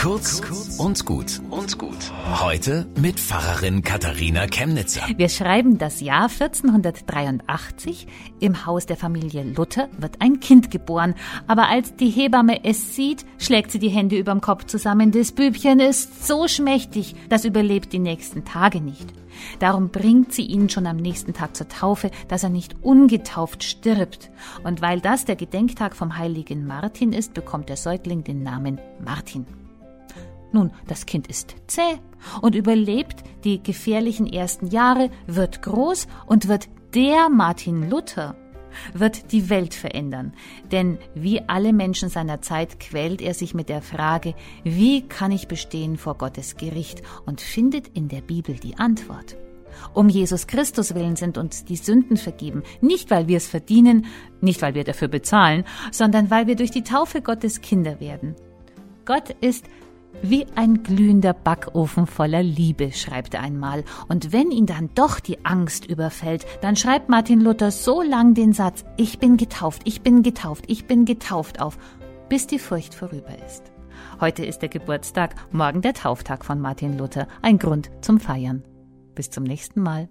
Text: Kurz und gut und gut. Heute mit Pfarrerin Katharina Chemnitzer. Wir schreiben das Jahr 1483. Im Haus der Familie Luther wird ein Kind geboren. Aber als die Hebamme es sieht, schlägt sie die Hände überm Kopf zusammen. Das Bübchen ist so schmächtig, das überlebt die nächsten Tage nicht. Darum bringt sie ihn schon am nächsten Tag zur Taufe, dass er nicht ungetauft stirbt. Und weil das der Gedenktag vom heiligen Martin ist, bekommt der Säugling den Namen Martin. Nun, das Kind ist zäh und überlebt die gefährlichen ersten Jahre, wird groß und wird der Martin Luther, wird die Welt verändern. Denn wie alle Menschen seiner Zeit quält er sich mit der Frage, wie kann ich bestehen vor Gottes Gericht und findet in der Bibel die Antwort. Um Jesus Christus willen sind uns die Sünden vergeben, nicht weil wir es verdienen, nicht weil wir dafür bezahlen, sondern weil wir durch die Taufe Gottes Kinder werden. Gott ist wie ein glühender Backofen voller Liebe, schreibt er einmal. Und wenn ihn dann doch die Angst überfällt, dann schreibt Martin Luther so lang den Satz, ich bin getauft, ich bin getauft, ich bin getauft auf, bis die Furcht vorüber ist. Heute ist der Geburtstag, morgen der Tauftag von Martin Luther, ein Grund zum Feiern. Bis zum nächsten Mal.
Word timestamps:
Kurz 0.00 0.40
und 0.78 1.04
gut 1.04 1.42
und 1.50 1.76
gut. 1.76 2.10
Heute 2.40 2.86
mit 2.98 3.20
Pfarrerin 3.20 3.82
Katharina 3.82 4.46
Chemnitzer. 4.46 5.02
Wir 5.14 5.28
schreiben 5.28 5.76
das 5.76 6.00
Jahr 6.00 6.30
1483. 6.30 8.06
Im 8.40 8.64
Haus 8.64 8.86
der 8.86 8.96
Familie 8.96 9.42
Luther 9.42 9.90
wird 9.98 10.22
ein 10.22 10.40
Kind 10.40 10.70
geboren. 10.70 11.14
Aber 11.46 11.68
als 11.68 11.96
die 11.96 12.08
Hebamme 12.08 12.64
es 12.64 12.96
sieht, 12.96 13.26
schlägt 13.36 13.72
sie 13.72 13.78
die 13.78 13.90
Hände 13.90 14.16
überm 14.16 14.40
Kopf 14.40 14.64
zusammen. 14.64 15.12
Das 15.12 15.32
Bübchen 15.32 15.80
ist 15.80 16.26
so 16.26 16.48
schmächtig, 16.48 17.14
das 17.28 17.44
überlebt 17.44 17.92
die 17.92 17.98
nächsten 17.98 18.46
Tage 18.46 18.80
nicht. 18.80 19.12
Darum 19.58 19.90
bringt 19.90 20.32
sie 20.32 20.46
ihn 20.46 20.70
schon 20.70 20.86
am 20.86 20.96
nächsten 20.96 21.34
Tag 21.34 21.54
zur 21.54 21.68
Taufe, 21.68 22.10
dass 22.26 22.42
er 22.42 22.48
nicht 22.48 22.74
ungetauft 22.80 23.64
stirbt. 23.64 24.30
Und 24.64 24.80
weil 24.80 25.02
das 25.02 25.26
der 25.26 25.36
Gedenktag 25.36 25.94
vom 25.94 26.16
heiligen 26.16 26.66
Martin 26.66 27.12
ist, 27.12 27.34
bekommt 27.34 27.68
der 27.68 27.76
Säugling 27.76 28.24
den 28.24 28.42
Namen 28.42 28.80
Martin. 29.04 29.44
Nun, 30.52 30.72
das 30.86 31.06
Kind 31.06 31.28
ist 31.28 31.56
zäh 31.66 31.98
und 32.40 32.54
überlebt 32.54 33.22
die 33.44 33.62
gefährlichen 33.62 34.26
ersten 34.26 34.66
Jahre, 34.66 35.10
wird 35.26 35.62
groß 35.62 36.06
und 36.26 36.48
wird 36.48 36.68
der 36.94 37.28
Martin 37.28 37.88
Luther, 37.88 38.34
wird 38.92 39.32
die 39.32 39.48
Welt 39.48 39.74
verändern. 39.74 40.32
Denn 40.72 40.98
wie 41.14 41.40
alle 41.48 41.72
Menschen 41.72 42.08
seiner 42.08 42.42
Zeit 42.42 42.80
quält 42.80 43.22
er 43.22 43.34
sich 43.34 43.54
mit 43.54 43.68
der 43.68 43.82
Frage, 43.82 44.34
wie 44.64 45.02
kann 45.02 45.32
ich 45.32 45.48
bestehen 45.48 45.96
vor 45.96 46.16
Gottes 46.18 46.56
Gericht 46.56 47.02
und 47.26 47.40
findet 47.40 47.88
in 47.88 48.08
der 48.08 48.20
Bibel 48.20 48.56
die 48.56 48.76
Antwort. 48.76 49.36
Um 49.94 50.08
Jesus 50.08 50.46
Christus 50.46 50.94
willen 50.94 51.16
sind 51.16 51.38
uns 51.38 51.64
die 51.64 51.76
Sünden 51.76 52.16
vergeben, 52.16 52.64
nicht 52.80 53.10
weil 53.10 53.28
wir 53.28 53.36
es 53.36 53.46
verdienen, 53.46 54.06
nicht 54.40 54.62
weil 54.62 54.74
wir 54.74 54.84
dafür 54.84 55.08
bezahlen, 55.08 55.64
sondern 55.92 56.30
weil 56.30 56.46
wir 56.46 56.56
durch 56.56 56.72
die 56.72 56.82
Taufe 56.82 57.22
Gottes 57.22 57.60
Kinder 57.60 58.00
werden. 58.00 58.34
Gott 59.04 59.30
ist 59.40 59.66
wie 60.22 60.46
ein 60.54 60.82
glühender 60.82 61.32
Backofen 61.32 62.06
voller 62.06 62.42
Liebe, 62.42 62.92
schreibt 62.92 63.34
er 63.34 63.42
einmal. 63.42 63.84
Und 64.08 64.32
wenn 64.32 64.50
ihn 64.50 64.66
dann 64.66 64.90
doch 64.94 65.20
die 65.20 65.44
Angst 65.44 65.86
überfällt, 65.86 66.46
dann 66.60 66.76
schreibt 66.76 67.08
Martin 67.08 67.40
Luther 67.40 67.70
so 67.70 68.02
lang 68.02 68.34
den 68.34 68.52
Satz, 68.52 68.84
ich 68.96 69.18
bin 69.18 69.36
getauft, 69.36 69.82
ich 69.84 70.02
bin 70.02 70.22
getauft, 70.22 70.64
ich 70.68 70.86
bin 70.86 71.04
getauft 71.04 71.60
auf, 71.60 71.78
bis 72.28 72.46
die 72.46 72.58
Furcht 72.58 72.94
vorüber 72.94 73.36
ist. 73.46 73.72
Heute 74.20 74.44
ist 74.44 74.60
der 74.60 74.68
Geburtstag, 74.68 75.34
morgen 75.50 75.82
der 75.82 75.94
Tauftag 75.94 76.44
von 76.44 76.60
Martin 76.60 76.98
Luther, 76.98 77.26
ein 77.42 77.58
Grund 77.58 77.90
zum 78.02 78.20
Feiern. 78.20 78.62
Bis 79.14 79.30
zum 79.30 79.44
nächsten 79.44 79.80
Mal. 79.82 80.08